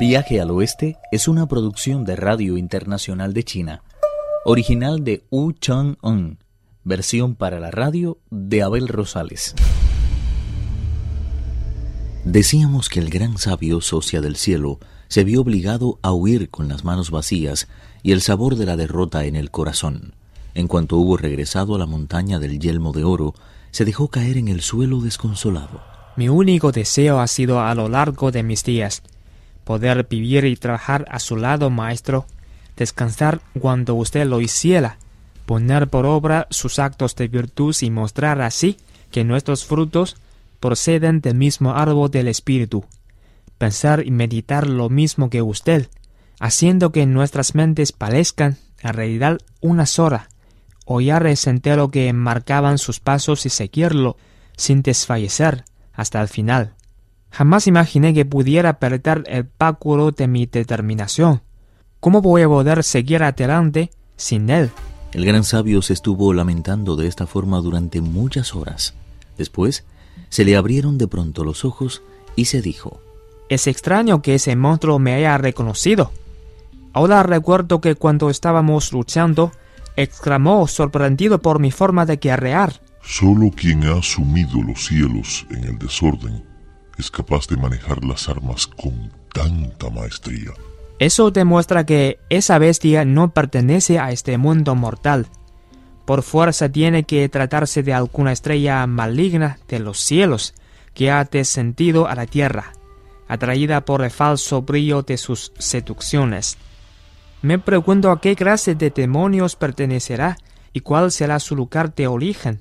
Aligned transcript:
Viaje 0.00 0.40
al 0.40 0.50
Oeste 0.50 0.96
es 1.12 1.28
una 1.28 1.46
producción 1.46 2.06
de 2.06 2.16
Radio 2.16 2.56
Internacional 2.56 3.34
de 3.34 3.44
China, 3.44 3.82
original 4.46 5.04
de 5.04 5.26
Wu 5.30 5.52
Chang-un, 5.52 6.38
versión 6.84 7.34
para 7.34 7.60
la 7.60 7.70
radio 7.70 8.16
de 8.30 8.62
Abel 8.62 8.88
Rosales. 8.88 9.54
Decíamos 12.24 12.88
que 12.88 13.00
el 13.00 13.10
gran 13.10 13.36
sabio 13.36 13.82
socia 13.82 14.22
del 14.22 14.36
cielo 14.36 14.78
se 15.08 15.22
vio 15.22 15.42
obligado 15.42 15.98
a 16.00 16.12
huir 16.12 16.48
con 16.48 16.66
las 16.70 16.82
manos 16.82 17.10
vacías 17.10 17.68
y 18.02 18.12
el 18.12 18.22
sabor 18.22 18.56
de 18.56 18.64
la 18.64 18.78
derrota 18.78 19.26
en 19.26 19.36
el 19.36 19.50
corazón. 19.50 20.14
En 20.54 20.66
cuanto 20.66 20.96
hubo 20.96 21.18
regresado 21.18 21.74
a 21.74 21.78
la 21.78 21.84
montaña 21.84 22.38
del 22.38 22.58
yelmo 22.58 22.92
de 22.92 23.04
oro, 23.04 23.34
se 23.70 23.84
dejó 23.84 24.08
caer 24.08 24.38
en 24.38 24.48
el 24.48 24.62
suelo 24.62 25.02
desconsolado. 25.02 25.82
Mi 26.16 26.30
único 26.30 26.72
deseo 26.72 27.20
ha 27.20 27.26
sido 27.26 27.60
a 27.60 27.74
lo 27.74 27.90
largo 27.90 28.30
de 28.30 28.42
mis 28.42 28.64
días 28.64 29.02
poder 29.70 30.08
vivir 30.10 30.46
y 30.46 30.56
trabajar 30.56 31.06
a 31.08 31.20
su 31.20 31.36
lado, 31.36 31.70
maestro, 31.70 32.26
descansar 32.76 33.40
cuando 33.60 33.94
usted 33.94 34.26
lo 34.26 34.40
hiciera, 34.40 34.98
poner 35.46 35.86
por 35.86 36.06
obra 36.06 36.48
sus 36.50 36.80
actos 36.80 37.14
de 37.14 37.28
virtud 37.28 37.72
y 37.80 37.88
mostrar 37.88 38.40
así 38.40 38.78
que 39.12 39.22
nuestros 39.22 39.64
frutos 39.64 40.16
proceden 40.58 41.20
del 41.20 41.36
mismo 41.36 41.76
árbol 41.76 42.10
del 42.10 42.26
espíritu, 42.26 42.84
pensar 43.58 44.04
y 44.04 44.10
meditar 44.10 44.66
lo 44.66 44.88
mismo 44.88 45.30
que 45.30 45.40
usted, 45.40 45.88
haciendo 46.40 46.90
que 46.90 47.06
nuestras 47.06 47.54
mentes 47.54 47.92
parezcan 47.92 48.58
en 48.80 48.92
realidad 48.92 49.38
una 49.60 49.86
sola, 49.86 50.30
hollar 50.84 51.28
el 51.28 51.36
sendero 51.36 51.92
que 51.92 52.12
marcaban 52.12 52.78
sus 52.78 52.98
pasos 52.98 53.46
y 53.46 53.50
seguirlo 53.50 54.16
sin 54.56 54.82
desfallecer 54.82 55.64
hasta 55.92 56.20
el 56.20 56.26
final. 56.26 56.74
Jamás 57.30 57.66
imaginé 57.66 58.12
que 58.12 58.24
pudiera 58.24 58.78
perder 58.78 59.24
el 59.26 59.48
báculo 59.58 60.10
de 60.10 60.26
mi 60.26 60.46
determinación. 60.46 61.42
¿Cómo 62.00 62.22
voy 62.22 62.42
a 62.42 62.48
poder 62.48 62.82
seguir 62.82 63.22
adelante 63.22 63.90
sin 64.16 64.50
él? 64.50 64.70
El 65.12 65.24
gran 65.24 65.44
sabio 65.44 65.82
se 65.82 65.92
estuvo 65.92 66.32
lamentando 66.32 66.96
de 66.96 67.06
esta 67.06 67.26
forma 67.26 67.60
durante 67.60 68.00
muchas 68.00 68.54
horas. 68.54 68.94
Después, 69.38 69.84
se 70.28 70.44
le 70.44 70.56
abrieron 70.56 70.98
de 70.98 71.08
pronto 71.08 71.44
los 71.44 71.64
ojos 71.64 72.02
y 72.36 72.46
se 72.46 72.62
dijo, 72.62 73.00
Es 73.48 73.66
extraño 73.66 74.22
que 74.22 74.36
ese 74.36 74.56
monstruo 74.56 74.98
me 74.98 75.14
haya 75.14 75.38
reconocido. 75.38 76.12
Ahora 76.92 77.22
recuerdo 77.22 77.80
que 77.80 77.94
cuando 77.94 78.30
estábamos 78.30 78.92
luchando, 78.92 79.52
exclamó 79.96 80.66
sorprendido 80.66 81.40
por 81.40 81.60
mi 81.60 81.70
forma 81.70 82.06
de 82.06 82.16
guerrear. 82.16 82.80
Solo 83.02 83.50
quien 83.54 83.84
ha 83.84 84.02
sumido 84.02 84.62
los 84.62 84.86
cielos 84.86 85.46
en 85.50 85.64
el 85.64 85.78
desorden 85.78 86.49
es 87.00 87.10
capaz 87.10 87.48
de 87.48 87.56
manejar 87.56 88.04
las 88.04 88.28
armas 88.28 88.66
con 88.66 89.10
tanta 89.32 89.90
maestría. 89.90 90.52
Eso 90.98 91.30
demuestra 91.30 91.84
que 91.86 92.20
esa 92.28 92.58
bestia 92.58 93.04
no 93.04 93.30
pertenece 93.30 93.98
a 93.98 94.12
este 94.12 94.36
mundo 94.36 94.74
mortal. 94.74 95.26
Por 96.04 96.22
fuerza 96.22 96.68
tiene 96.68 97.04
que 97.04 97.28
tratarse 97.28 97.82
de 97.82 97.94
alguna 97.94 98.32
estrella 98.32 98.86
maligna 98.86 99.58
de 99.66 99.78
los 99.78 99.98
cielos 99.98 100.54
que 100.92 101.10
ha 101.10 101.24
descendido 101.24 102.06
a 102.06 102.14
la 102.14 102.26
tierra, 102.26 102.72
atraída 103.28 103.80
por 103.84 104.02
el 104.02 104.10
falso 104.10 104.60
brillo 104.60 105.02
de 105.02 105.16
sus 105.16 105.52
seducciones. 105.58 106.58
Me 107.40 107.58
pregunto 107.58 108.10
a 108.10 108.20
qué 108.20 108.36
clase 108.36 108.74
de 108.74 108.90
demonios 108.90 109.56
pertenecerá 109.56 110.36
y 110.74 110.80
cuál 110.80 111.10
será 111.10 111.38
su 111.40 111.56
lugar 111.56 111.94
de 111.94 112.06
origen. 112.06 112.60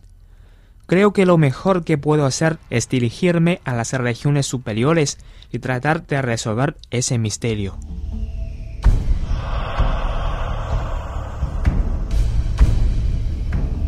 Creo 0.89 1.13
que 1.13 1.27
lo 1.27 1.37
mejor 1.37 1.83
que 1.83 1.99
puedo 1.99 2.25
hacer 2.25 2.57
es 2.71 2.89
dirigirme 2.89 3.61
a 3.63 3.75
las 3.75 3.93
regiones 3.93 4.47
superiores 4.47 5.19
y 5.51 5.59
tratar 5.59 6.07
de 6.07 6.19
resolver 6.19 6.77
ese 6.89 7.19
misterio. 7.19 7.77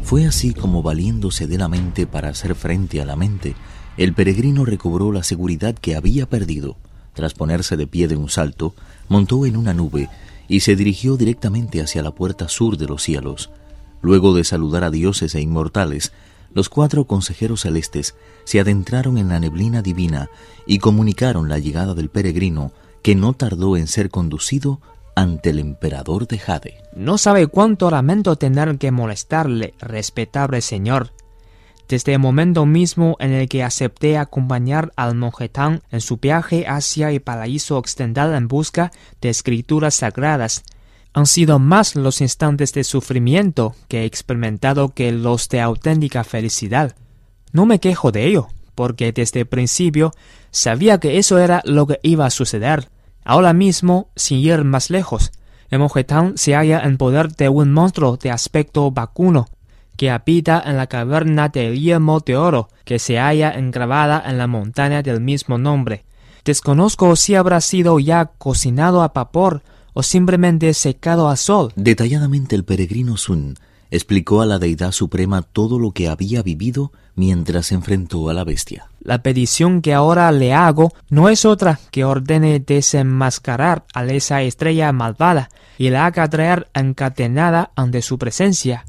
Fue 0.03 0.27
así 0.27 0.53
como 0.53 0.83
valiéndose 0.83 1.47
de 1.47 1.57
la 1.57 1.67
mente 1.67 2.05
para 2.05 2.29
hacer 2.29 2.53
frente 2.53 3.01
a 3.01 3.05
la 3.05 3.15
mente, 3.15 3.55
el 3.97 4.13
peregrino 4.13 4.63
recobró 4.63 5.11
la 5.11 5.23
seguridad 5.23 5.73
que 5.73 5.95
había 5.95 6.27
perdido. 6.27 6.77
Tras 7.15 7.33
ponerse 7.33 7.77
de 7.77 7.87
pie 7.87 8.09
de 8.09 8.15
un 8.15 8.29
salto, 8.29 8.75
montó 9.09 9.47
en 9.47 9.57
una 9.57 9.73
nube 9.73 10.07
y 10.47 10.59
se 10.59 10.75
dirigió 10.75 11.17
directamente 11.17 11.81
hacia 11.81 12.03
la 12.03 12.11
puerta 12.11 12.47
sur 12.47 12.77
de 12.77 12.85
los 12.85 13.01
cielos. 13.01 13.49
Luego 14.03 14.35
de 14.35 14.43
saludar 14.43 14.83
a 14.83 14.91
dioses 14.91 15.33
e 15.33 15.41
inmortales, 15.41 16.11
los 16.53 16.69
cuatro 16.69 17.05
consejeros 17.05 17.61
celestes 17.61 18.15
se 18.43 18.59
adentraron 18.59 19.17
en 19.17 19.29
la 19.29 19.39
neblina 19.39 19.81
divina 19.81 20.29
y 20.65 20.79
comunicaron 20.79 21.49
la 21.49 21.59
llegada 21.59 21.93
del 21.93 22.09
peregrino, 22.09 22.71
que 23.01 23.15
no 23.15 23.33
tardó 23.33 23.77
en 23.77 23.87
ser 23.87 24.09
conducido 24.09 24.79
ante 25.15 25.49
el 25.49 25.59
emperador 25.59 26.27
de 26.27 26.39
Jade. 26.39 26.83
No 26.95 27.17
sabe 27.17 27.47
cuánto 27.47 27.89
lamento 27.89 28.35
tener 28.35 28.77
que 28.77 28.91
molestarle, 28.91 29.73
respetable 29.79 30.61
señor. 30.61 31.11
Desde 31.87 32.13
el 32.13 32.19
momento 32.19 32.65
mismo 32.65 33.17
en 33.19 33.33
el 33.33 33.49
que 33.49 33.63
acepté 33.63 34.17
acompañar 34.17 34.93
al 34.95 35.15
monjetán 35.15 35.81
en 35.91 35.99
su 35.99 36.17
viaje 36.17 36.65
hacia 36.65 37.11
el 37.11 37.21
paraíso 37.21 37.77
occidental 37.77 38.33
en 38.33 38.47
busca 38.47 38.91
de 39.19 39.29
escrituras 39.29 39.95
sagradas, 39.95 40.63
han 41.13 41.25
sido 41.25 41.59
más 41.59 41.95
los 41.95 42.21
instantes 42.21 42.73
de 42.73 42.83
sufrimiento 42.83 43.75
que 43.87 44.01
he 44.01 44.05
experimentado 44.05 44.89
que 44.89 45.11
los 45.11 45.49
de 45.49 45.61
auténtica 45.61 46.23
felicidad. 46.23 46.95
No 47.51 47.65
me 47.65 47.79
quejo 47.79 48.11
de 48.11 48.27
ello, 48.27 48.47
porque 48.75 49.11
desde 49.11 49.41
el 49.41 49.45
principio 49.45 50.11
sabía 50.51 50.99
que 50.99 51.17
eso 51.17 51.37
era 51.37 51.61
lo 51.65 51.85
que 51.85 51.99
iba 52.03 52.25
a 52.25 52.31
suceder. 52.31 52.89
Ahora 53.23 53.53
mismo, 53.53 54.09
sin 54.15 54.39
ir 54.39 54.63
más 54.63 54.89
lejos, 54.89 55.31
el 55.69 55.79
monjetán 55.79 56.37
se 56.37 56.53
halla 56.55 56.81
en 56.81 56.97
poder 56.97 57.35
de 57.35 57.49
un 57.49 57.71
monstruo 57.71 58.17
de 58.17 58.31
aspecto 58.31 58.89
vacuno, 58.91 59.47
que 59.97 60.09
habita 60.09 60.63
en 60.65 60.77
la 60.77 60.87
caverna 60.87 61.49
del 61.49 61.79
yelmo 61.79 62.21
de 62.21 62.35
oro, 62.37 62.69
que 62.85 62.99
se 62.99 63.19
halla 63.19 63.51
engravada 63.51 64.23
en 64.25 64.37
la 64.37 64.47
montaña 64.47 65.03
del 65.03 65.21
mismo 65.21 65.57
nombre. 65.57 66.05
Desconozco 66.43 67.15
si 67.15 67.35
habrá 67.35 67.61
sido 67.61 67.99
ya 67.99 68.25
cocinado 68.25 69.03
a 69.03 69.09
vapor 69.09 69.61
o 69.93 70.03
simplemente 70.03 70.73
secado 70.73 71.29
a 71.29 71.35
sol. 71.35 71.71
Detalladamente 71.75 72.55
el 72.55 72.63
peregrino 72.63 73.17
Sun 73.17 73.55
explicó 73.91 74.41
a 74.41 74.45
la 74.45 74.57
deidad 74.57 74.93
suprema 74.93 75.41
todo 75.41 75.77
lo 75.77 75.91
que 75.91 76.07
había 76.07 76.41
vivido 76.41 76.93
mientras 77.15 77.71
enfrentó 77.73 78.29
a 78.29 78.33
la 78.33 78.45
bestia. 78.45 78.87
La 79.01 79.21
petición 79.21 79.81
que 79.81 79.93
ahora 79.93 80.31
le 80.31 80.53
hago 80.53 80.93
no 81.09 81.27
es 81.27 81.43
otra 81.43 81.79
que 81.91 82.05
ordene 82.05 82.59
desenmascarar 82.59 83.83
a 83.93 84.05
esa 84.05 84.41
estrella 84.41 84.91
malvada 84.93 85.49
y 85.77 85.89
la 85.89 86.05
haga 86.05 86.27
traer 86.29 86.69
encadenada 86.73 87.71
ante 87.75 88.01
su 88.01 88.17
presencia. 88.17 88.85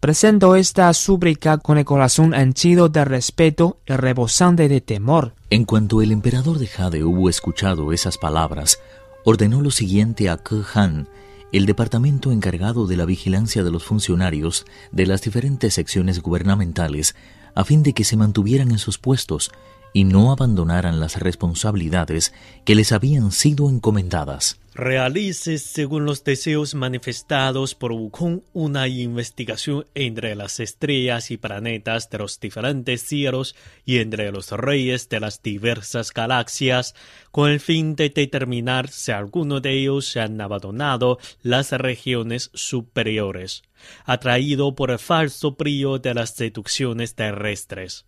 Presento 0.00 0.56
esta 0.56 0.92
súplica 0.94 1.58
con 1.58 1.78
el 1.78 1.84
corazón 1.84 2.34
henchido 2.34 2.88
de 2.88 3.04
respeto 3.04 3.78
y 3.86 3.92
rebosante 3.92 4.66
de 4.66 4.80
temor. 4.80 5.34
En 5.50 5.64
cuanto 5.64 6.02
el 6.02 6.10
emperador 6.10 6.58
de 6.58 6.66
Jade 6.66 7.04
hubo 7.04 7.28
escuchado 7.28 7.92
esas 7.92 8.18
palabras, 8.18 8.80
ordenó 9.24 9.60
lo 9.60 9.70
siguiente 9.70 10.28
a 10.28 10.38
Ke 10.38 10.62
Han, 10.74 11.08
el 11.52 11.66
departamento 11.66 12.32
encargado 12.32 12.86
de 12.86 12.96
la 12.96 13.04
vigilancia 13.04 13.62
de 13.62 13.70
los 13.70 13.84
funcionarios 13.84 14.64
de 14.90 15.06
las 15.06 15.22
diferentes 15.22 15.74
secciones 15.74 16.20
gubernamentales, 16.20 17.14
a 17.54 17.64
fin 17.64 17.82
de 17.82 17.92
que 17.92 18.04
se 18.04 18.16
mantuvieran 18.16 18.70
en 18.70 18.78
sus 18.78 18.98
puestos 18.98 19.52
y 19.92 20.04
no 20.04 20.32
abandonaran 20.32 21.00
las 21.00 21.20
responsabilidades 21.20 22.32
que 22.64 22.74
les 22.74 22.92
habían 22.92 23.32
sido 23.32 23.68
encomendadas. 23.68 24.58
Realice, 24.74 25.58
según 25.58 26.06
los 26.06 26.24
deseos 26.24 26.74
manifestados 26.74 27.74
por 27.74 27.92
Wukong, 27.92 28.40
una 28.54 28.88
investigación 28.88 29.84
entre 29.94 30.34
las 30.34 30.60
estrellas 30.60 31.30
y 31.30 31.36
planetas 31.36 32.08
de 32.08 32.16
los 32.16 32.40
diferentes 32.40 33.02
cielos 33.02 33.54
y 33.84 33.98
entre 33.98 34.32
los 34.32 34.50
reyes 34.50 35.10
de 35.10 35.20
las 35.20 35.42
diversas 35.42 36.10
galaxias, 36.14 36.94
con 37.30 37.50
el 37.50 37.60
fin 37.60 37.96
de 37.96 38.08
determinar 38.08 38.88
si 38.88 39.12
alguno 39.12 39.60
de 39.60 39.72
ellos 39.72 40.06
se 40.06 40.20
han 40.20 40.40
abandonado 40.40 41.18
las 41.42 41.72
regiones 41.72 42.50
superiores, 42.54 43.64
atraído 44.06 44.74
por 44.74 44.90
el 44.90 44.98
falso 44.98 45.52
brillo 45.52 45.98
de 45.98 46.14
las 46.14 46.30
seducciones 46.30 47.14
terrestres. 47.14 48.06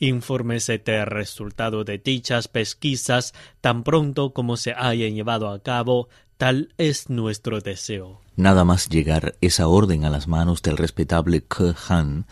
Infórmese 0.00 0.78
del 0.78 1.04
resultado 1.04 1.84
de 1.84 1.98
dichas 1.98 2.48
pesquisas 2.48 3.34
tan 3.60 3.84
pronto 3.84 4.32
como 4.32 4.56
se 4.56 4.72
hayan 4.72 5.14
llevado 5.14 5.50
a 5.50 5.62
cabo, 5.62 6.08
tal 6.38 6.72
es 6.78 7.10
nuestro 7.10 7.60
deseo. 7.60 8.22
Nada 8.34 8.64
más 8.64 8.88
llegar 8.88 9.36
esa 9.42 9.68
orden 9.68 10.06
a 10.06 10.10
las 10.10 10.26
manos 10.26 10.62
del 10.62 10.78
respetable 10.78 11.42
Ke 11.42 11.74
Han, 11.90 12.24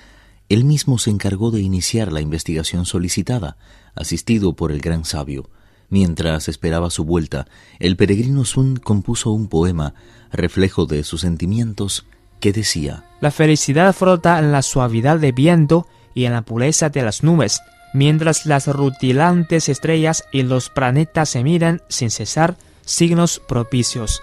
él 0.48 0.64
mismo 0.64 0.96
se 0.96 1.10
encargó 1.10 1.50
de 1.50 1.60
iniciar 1.60 2.10
la 2.10 2.22
investigación 2.22 2.86
solicitada, 2.86 3.58
asistido 3.94 4.54
por 4.54 4.72
el 4.72 4.80
gran 4.80 5.04
sabio. 5.04 5.50
Mientras 5.90 6.48
esperaba 6.48 6.88
su 6.88 7.04
vuelta, 7.04 7.46
el 7.80 7.96
peregrino 7.96 8.46
Sun 8.46 8.76
compuso 8.76 9.30
un 9.30 9.48
poema, 9.48 9.92
reflejo 10.32 10.86
de 10.86 11.04
sus 11.04 11.20
sentimientos, 11.20 12.06
que 12.40 12.52
decía 12.52 13.04
La 13.20 13.30
felicidad 13.30 13.94
frota 13.94 14.38
en 14.38 14.52
la 14.52 14.62
suavidad 14.62 15.18
de 15.18 15.32
viento 15.32 15.86
y 16.18 16.26
en 16.26 16.32
la 16.32 16.42
pureza 16.42 16.88
de 16.88 17.02
las 17.02 17.22
nubes, 17.22 17.62
mientras 17.94 18.44
las 18.44 18.66
rutilantes 18.66 19.68
estrellas 19.68 20.24
y 20.32 20.42
los 20.42 20.68
planetas 20.68 21.28
se 21.28 21.44
miran 21.44 21.80
sin 21.88 22.10
cesar 22.10 22.56
signos 22.84 23.40
propicios. 23.46 24.20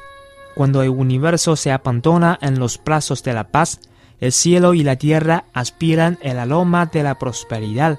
Cuando 0.56 0.84
el 0.84 0.90
universo 0.90 1.56
se 1.56 1.72
abandona 1.72 2.38
en 2.42 2.60
los 2.60 2.84
brazos 2.84 3.24
de 3.24 3.32
la 3.32 3.48
paz, 3.48 3.80
el 4.20 4.34
cielo 4.34 4.74
y 4.74 4.84
la 4.84 4.98
tierra 4.98 5.46
aspiran 5.54 6.20
el 6.22 6.38
aroma 6.38 6.86
de 6.88 7.02
la 7.02 7.18
prosperidad, 7.18 7.98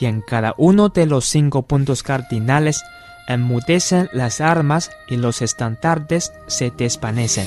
y 0.00 0.06
en 0.06 0.22
cada 0.22 0.52
uno 0.58 0.88
de 0.88 1.06
los 1.06 1.26
cinco 1.26 1.62
puntos 1.62 2.02
cardinales 2.02 2.82
enmudecen 3.28 4.08
las 4.12 4.40
armas 4.40 4.90
y 5.06 5.18
los 5.18 5.40
estandartes 5.40 6.32
se 6.48 6.72
desvanecen. 6.72 7.46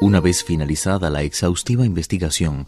Una 0.00 0.20
vez 0.20 0.44
finalizada 0.44 1.10
la 1.10 1.22
exhaustiva 1.22 1.84
investigación, 1.84 2.66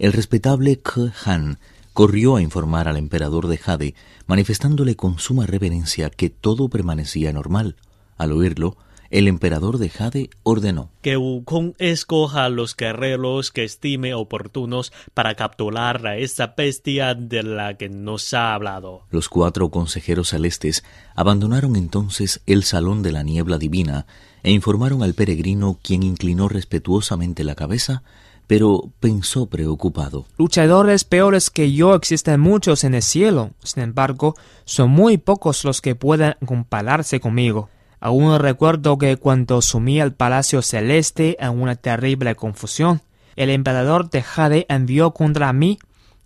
el 0.00 0.12
respetable 0.12 0.80
Ke 0.80 1.12
Han 1.24 1.60
corrió 1.92 2.34
a 2.34 2.42
informar 2.42 2.88
al 2.88 2.96
emperador 2.96 3.46
de 3.46 3.56
Jade, 3.56 3.94
manifestándole 4.26 4.96
con 4.96 5.20
suma 5.20 5.46
reverencia 5.46 6.10
que 6.10 6.28
todo 6.28 6.68
permanecía 6.68 7.32
normal. 7.32 7.76
Al 8.18 8.32
oírlo, 8.32 8.76
el 9.12 9.28
emperador 9.28 9.78
de 9.78 9.90
Jade 9.90 10.30
ordenó 10.42 10.90
que 11.02 11.16
Wukong 11.16 11.74
escoja 11.78 12.46
a 12.46 12.48
los 12.48 12.74
guerreros 12.74 13.52
que 13.52 13.62
estime 13.62 14.14
oportunos 14.14 14.90
para 15.12 15.34
capturar 15.34 16.04
a 16.06 16.16
esa 16.16 16.54
bestia 16.56 17.14
de 17.14 17.42
la 17.42 17.76
que 17.76 17.90
nos 17.90 18.32
ha 18.32 18.54
hablado. 18.54 19.02
Los 19.10 19.28
cuatro 19.28 19.70
consejeros 19.70 20.30
celestes 20.30 20.82
abandonaron 21.14 21.76
entonces 21.76 22.40
el 22.46 22.64
salón 22.64 23.02
de 23.02 23.12
la 23.12 23.22
niebla 23.22 23.58
divina 23.58 24.06
e 24.42 24.50
informaron 24.50 25.02
al 25.02 25.12
peregrino 25.12 25.78
quien 25.82 26.02
inclinó 26.02 26.48
respetuosamente 26.48 27.44
la 27.44 27.54
cabeza 27.54 28.02
pero 28.48 28.90
pensó 29.00 29.46
preocupado. 29.46 30.26
Luchadores 30.36 31.04
peores 31.04 31.48
que 31.48 31.72
yo 31.72 31.94
existen 31.94 32.40
muchos 32.40 32.84
en 32.84 32.94
el 32.94 33.02
cielo. 33.02 33.52
Sin 33.62 33.82
embargo, 33.82 34.34
son 34.64 34.90
muy 34.90 35.16
pocos 35.16 35.64
los 35.64 35.80
que 35.80 35.94
puedan 35.94 36.36
compararse 36.44 37.18
conmigo. 37.20 37.70
Aún 38.04 38.36
recuerdo 38.40 38.98
que 38.98 39.16
cuando 39.16 39.62
sumí 39.62 40.00
el 40.00 40.12
palacio 40.12 40.60
celeste 40.60 41.36
en 41.38 41.50
una 41.50 41.76
terrible 41.76 42.34
confusión, 42.34 43.00
el 43.36 43.48
emperador 43.48 44.10
de 44.10 44.22
Jade 44.22 44.66
envió 44.68 45.12
contra 45.12 45.52
mí 45.52 45.78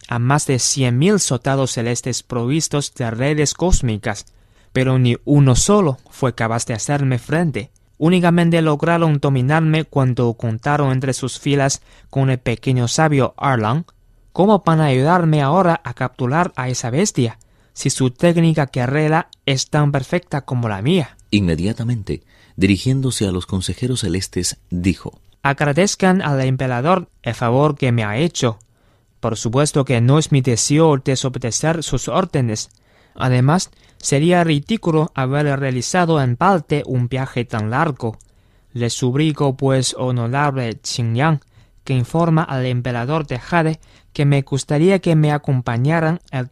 a 0.08 0.18
más 0.18 0.46
de 0.46 0.58
cien 0.58 0.96
mil 0.96 1.20
soldados 1.20 1.72
celestes 1.72 2.22
provistos 2.22 2.94
de 2.94 3.10
redes 3.10 3.52
cósmicas, 3.52 4.24
pero 4.72 4.98
ni 4.98 5.18
uno 5.26 5.54
solo 5.54 5.98
fue 6.08 6.34
capaz 6.34 6.64
de 6.64 6.72
hacerme 6.72 7.18
frente. 7.18 7.70
Únicamente 7.98 8.62
lograron 8.62 9.18
dominarme 9.18 9.84
cuando 9.84 10.32
contaron 10.32 10.92
entre 10.92 11.12
sus 11.12 11.38
filas 11.38 11.82
con 12.08 12.30
el 12.30 12.38
pequeño 12.38 12.88
sabio 12.88 13.34
Arlan. 13.36 13.84
¿Cómo 14.32 14.62
van 14.64 14.80
a 14.80 14.86
ayudarme 14.86 15.42
ahora 15.42 15.82
a 15.84 15.92
capturar 15.92 16.54
a 16.56 16.70
esa 16.70 16.88
bestia, 16.88 17.38
si 17.74 17.90
su 17.90 18.12
técnica 18.12 18.70
guerrera 18.72 19.28
es 19.44 19.68
tan 19.68 19.92
perfecta 19.92 20.40
como 20.46 20.70
la 20.70 20.80
mía? 20.80 21.15
Inmediatamente, 21.30 22.22
dirigiéndose 22.56 23.26
a 23.26 23.32
los 23.32 23.46
consejeros 23.46 24.00
celestes, 24.00 24.58
dijo 24.70 25.20
Agradezcan 25.42 26.22
al 26.22 26.40
emperador 26.40 27.08
el 27.22 27.34
favor 27.34 27.76
que 27.76 27.92
me 27.92 28.04
ha 28.04 28.18
hecho. 28.18 28.58
Por 29.20 29.36
supuesto 29.36 29.84
que 29.84 30.00
no 30.00 30.18
es 30.18 30.32
mi 30.32 30.40
deseo 30.40 30.96
desobedecer 30.96 31.82
sus 31.82 32.08
órdenes. 32.08 32.70
Además, 33.14 33.70
sería 33.98 34.44
ridículo 34.44 35.12
haber 35.14 35.58
realizado 35.58 36.20
en 36.20 36.36
parte 36.36 36.82
un 36.86 37.08
viaje 37.08 37.44
tan 37.44 37.70
largo. 37.70 38.18
Le 38.72 38.90
subrigo, 38.90 39.56
pues, 39.56 39.94
honorable 39.98 40.78
Xingyang, 40.82 41.40
que 41.84 41.94
informa 41.94 42.42
al 42.42 42.66
emperador 42.66 43.26
de 43.26 43.38
Jade 43.38 43.80
que 44.12 44.24
me 44.24 44.42
gustaría 44.42 44.98
que 44.98 45.14
me 45.14 45.30
acompañaran 45.30 46.20
el 46.30 46.48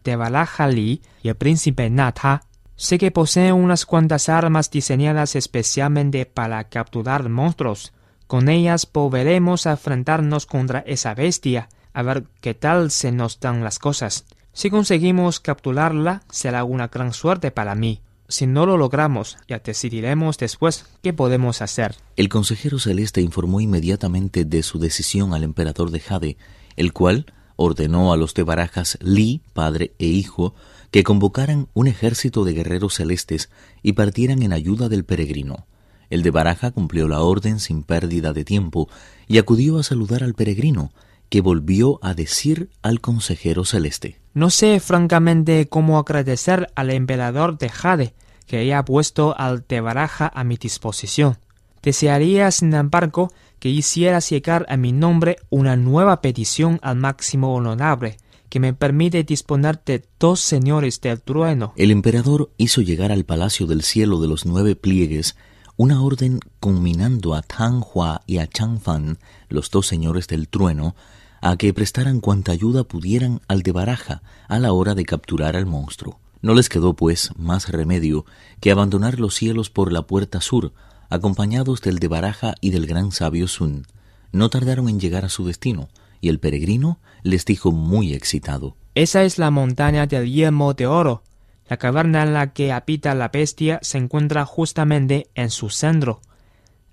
Li 0.75 1.03
y 1.23 1.29
el 1.29 1.35
príncipe 1.35 1.91
Nata 1.91 2.43
Sé 2.77 2.99
que 2.99 3.13
posee 3.13 3.53
unas 3.53 3.87
cuantas 3.87 4.29
armas 4.29 4.71
diseñadas 4.71 5.37
especialmente 5.37 6.27
para 6.27 6.65
capturar 6.65 7.29
monstruos. 7.29 7.93
Con 8.27 8.49
ellas 8.49 8.89
volveremos 8.93 9.67
a 9.67 9.73
enfrentarnos 9.73 10.47
contra 10.47 10.81
esa 10.81 11.15
bestia, 11.15 11.69
a 11.93 12.03
ver 12.03 12.25
qué 12.41 12.55
tal 12.55 12.91
se 12.91 13.13
nos 13.13 13.39
dan 13.39 13.63
las 13.63 13.79
cosas. 13.79 14.25
Si 14.53 14.71
conseguimos 14.71 15.41
capturarla, 15.41 16.23
será 16.31 16.65
una 16.65 16.89
gran 16.89 17.13
suerte 17.13 17.51
para 17.51 17.75
mí. 17.75 18.01
Si 18.29 18.47
no 18.47 18.67
lo 18.67 18.77
logramos, 18.77 19.37
ya 19.47 19.59
decidiremos 19.59 20.39
después 20.39 20.87
qué 21.03 21.13
podemos 21.13 21.63
hacer. 21.63 21.95
El 22.17 22.29
consejero 22.29 22.79
celeste 22.79 23.21
informó 23.21 23.61
inmediatamente 23.61 24.45
de 24.45 24.63
su 24.63 24.79
decisión 24.79 25.35
al 25.35 25.45
emperador 25.45 25.91
de 25.91 26.01
Jade, 26.01 26.37
el 26.77 26.93
cual 26.93 27.27
ordenó 27.57 28.13
a 28.13 28.17
los 28.17 28.35
de 28.35 28.43
Barajas 28.43 28.99
Li, 29.01 29.43
padre 29.53 29.95
e 29.99 30.07
hijo, 30.07 30.55
que 30.91 31.03
convocaran 31.03 31.69
un 31.75 31.89
ejército 31.89 32.45
de 32.45 32.53
guerreros 32.53 32.95
celestes 32.95 33.51
y 33.83 33.93
partieran 33.93 34.43
en 34.43 34.53
ayuda 34.53 34.89
del 34.89 35.05
peregrino. 35.05 35.67
El 36.11 36.23
de 36.23 36.31
Baraja 36.31 36.71
cumplió 36.71 37.09
la 37.09 37.21
orden 37.21 37.59
sin 37.59 37.83
pérdida 37.83 38.33
de 38.33 38.45
tiempo 38.45 38.89
y 39.27 39.39
acudió 39.39 39.79
a 39.79 39.83
saludar 39.83 40.23
al 40.23 40.35
peregrino, 40.35 40.93
que 41.29 41.41
volvió 41.41 41.99
a 42.03 42.15
decir 42.15 42.71
al 42.83 43.01
consejero 43.01 43.65
celeste. 43.65 44.21
No 44.35 44.51
sé 44.51 44.79
francamente 44.79 45.69
cómo 45.69 45.99
agradecer 45.99 46.71
al 46.77 46.91
emperador 46.91 47.59
de 47.59 47.69
Jade 47.71 48.15
que 48.47 48.59
haya 48.59 48.85
puesto 48.85 49.35
al 49.39 49.65
de 49.67 49.81
Baraja 49.81 50.31
a 50.35 50.45
mi 50.45 50.57
disposición. 50.57 51.39
Desearía, 51.83 52.51
sin 52.51 52.73
embargo, 52.75 53.33
que 53.65 53.71
hiciera 53.71 54.19
llegar 54.19 54.67
a 54.69 54.77
mi 54.77 54.93
nombre 54.93 55.39
una 55.49 55.75
nueva 55.75 56.21
petición 56.21 56.79
al 56.83 56.97
máximo 56.97 57.55
honorable, 57.55 58.19
que 58.51 58.61
me 58.61 58.75
permite 58.75 59.25
disponer 59.25 59.83
de 59.87 60.05
dos 60.21 60.41
señores 60.41 61.01
del 61.01 61.23
trueno. 61.23 61.73
El 61.75 61.91
emperador 61.91 62.51
hizo 62.59 62.83
llegar 62.83 63.11
al 63.11 63.25
palacio 63.25 63.67
del 63.67 63.81
cielo 63.81 64.21
de 64.21 64.29
los 64.29 64.45
nueve 64.45 64.77
pliegues 64.77 65.37
una 65.79 66.03
orden 66.03 66.41
conminando 66.61 67.35
a 67.35 67.41
Tang 67.41 67.83
Hua 67.83 68.21
y 68.27 68.37
a 68.37 68.47
Chang 68.47 68.81
Fan, 68.81 69.17
los 69.49 69.71
dos 69.71 69.87
señores 69.87 70.27
del 70.27 70.49
trueno, 70.49 70.95
a 71.41 71.57
que 71.57 71.73
prestaran 71.73 72.21
cuanta 72.21 72.53
ayuda 72.53 72.85
pudieran 72.85 73.41
al 73.49 73.63
de 73.63 73.73
Baraja 73.73 74.21
a 74.47 74.59
la 74.59 74.75
hora 74.75 74.95
de 74.95 75.07
capturar 75.07 75.57
al 75.57 75.65
monstruo. 75.65 76.21
No 76.43 76.53
les 76.53 76.69
quedó, 76.69 76.93
pues, 76.93 77.31
más 77.39 77.71
remedio 77.71 78.27
que 78.61 78.71
abandonar 78.71 79.19
los 79.19 79.35
cielos 79.35 79.71
por 79.71 79.91
la 79.91 80.03
puerta 80.03 80.43
sur, 80.43 80.75
acompañados 81.15 81.81
del 81.81 81.99
de 81.99 82.09
Baraja 82.09 82.55
y 82.61 82.71
del 82.71 82.87
gran 82.87 83.13
sabio 83.13 83.49
Sun. 83.49 83.87
No 84.33 84.51
tardaron 84.51 84.89
en 84.89 85.01
llegar 85.01 85.25
a 85.25 85.29
su 85.29 85.47
destino, 85.47 85.89
y 86.21 86.29
el 86.29 86.41
peregrino 86.41 87.01
les 87.23 87.45
dijo 87.45 87.73
muy 87.73 88.15
excitado 88.15 88.77
Esa 88.95 89.25
es 89.25 89.39
la 89.39 89.51
montaña 89.51 90.07
del 90.07 90.31
yelmo 90.31 90.75
de 90.75 90.87
oro. 90.87 91.23
La 91.69 91.77
caverna 91.77 92.23
en 92.23 92.35
la 92.35 92.53
que 92.53 92.73
habita 92.73 93.15
la 93.15 93.29
bestia 93.29 93.79
se 93.83 93.99
encuentra 93.99 94.45
justamente 94.45 95.29
en 95.35 95.51
su 95.51 95.71
centro. 95.71 96.21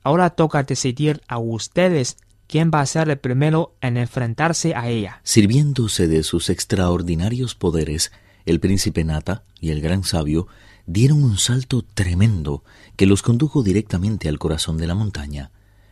Ahora 0.04 0.32
toca 0.32 0.64
decidir 0.64 1.22
a 1.28 1.38
ustedes 1.38 2.18
quién 2.48 2.72
va 2.74 2.82
a 2.82 2.86
ser 2.86 3.10
el 3.10 3.18
primero 3.18 3.76
en 3.82 3.98
enfrentarse 3.98 4.76
a 4.76 4.90
ella. 4.90 5.22
Sirviéndose 5.24 6.08
de 6.08 6.24
sus 6.24 6.50
extraordinarios 6.50 7.56
poderes, 7.56 8.12
el 8.46 8.60
príncipe 8.60 9.04
Nata 9.04 9.44
y 9.60 9.72
el 9.72 9.82
gran 9.82 10.04
sabio 10.04 10.48
dieron 10.86 11.24
un 11.24 11.38
salto 11.38 11.84
tremendo 11.84 12.64
que 12.96 13.06
los 13.06 13.22
condujo 13.22 13.64
directamente 13.64 14.30
al 14.30 14.40
corazón 14.40 14.78
de 14.78 14.88
la 14.88 14.96
montaña. 14.96 15.52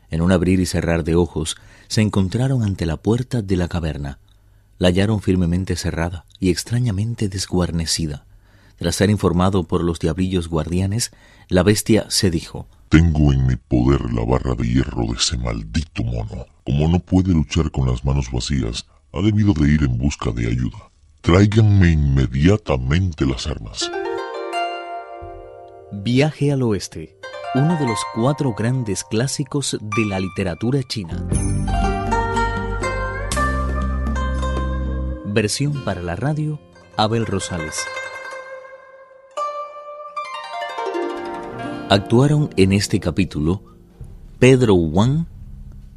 En 0.10 0.22
un 0.22 0.32
abrir 0.32 0.60
y 0.60 0.66
cerrar 0.66 1.04
de 1.04 1.16
ojos, 1.16 1.58
se 1.88 2.02
encontraron 2.02 2.64
ante 2.64 2.86
la 2.86 2.98
puerta 2.98 3.42
de 3.42 3.56
la 3.56 3.68
caverna. 3.68 4.20
La 4.78 4.88
hallaron 4.88 5.22
firmemente 5.22 5.76
cerrada 5.76 6.26
y 6.40 6.50
extrañamente 6.50 7.30
desguarnecida. 7.30 8.26
Tras 8.78 8.96
ser 8.96 9.10
informado 9.10 9.64
por 9.64 9.84
los 9.84 10.00
diablillos 10.00 10.48
guardianes, 10.48 11.12
la 11.50 11.64
bestia 11.64 12.06
se 12.10 12.32
dijo 12.32 12.68
Tengo 12.88 13.34
en 13.34 13.46
mi 13.46 13.56
poder 13.58 14.12
la 14.14 14.24
barra 14.24 14.56
de 14.56 14.68
hierro 14.68 15.06
de 15.08 15.18
ese 15.18 15.38
maldito 15.38 16.04
mono. 16.04 16.46
Como 16.66 16.88
no 16.88 17.00
puede 17.00 17.34
luchar 17.34 17.72
con 17.72 17.88
las 17.88 18.06
manos 18.06 18.32
vacías, 18.32 18.86
ha 19.12 19.22
debido 19.22 19.54
de 19.54 19.70
ir 19.70 19.84
en 19.84 19.98
busca 19.98 20.32
de 20.32 20.48
ayuda. 20.48 20.92
Tráiganme 21.22 21.92
inmediatamente 21.92 23.26
las 23.26 23.48
armas. 23.48 23.92
Viaje 25.92 26.52
al 26.52 26.62
oeste 26.62 27.20
uno 27.56 27.76
de 27.78 27.88
los 27.88 27.98
cuatro 28.14 28.54
grandes 28.54 29.04
clásicos 29.04 29.76
de 29.82 30.06
la 30.06 30.20
literatura 30.20 30.84
china. 30.84 31.28
Versión 35.26 35.84
para 35.84 36.04
la 36.04 36.16
radio, 36.16 36.60
Abel 36.96 37.26
Rosales. 37.26 37.76
Actuaron 41.90 42.52
en 42.56 42.72
este 42.72 43.00
capítulo 43.00 43.64
Pedro 44.38 44.76
Wang, 44.76 45.26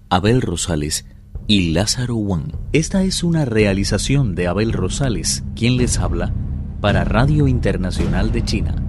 Abel 0.09 0.41
Rosales 0.41 1.05
y 1.47 1.73
Lázaro 1.73 2.17
Wang. 2.17 2.53
Esta 2.73 3.03
es 3.03 3.23
una 3.23 3.45
realización 3.45 4.35
de 4.35 4.47
Abel 4.47 4.73
Rosales, 4.73 5.45
quien 5.55 5.77
les 5.77 5.99
habla, 5.99 6.33
para 6.81 7.05
Radio 7.05 7.47
Internacional 7.47 8.33
de 8.33 8.43
China. 8.43 8.82